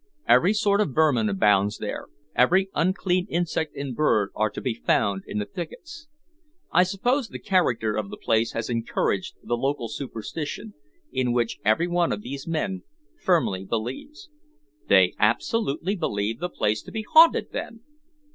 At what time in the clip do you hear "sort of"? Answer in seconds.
0.55-0.95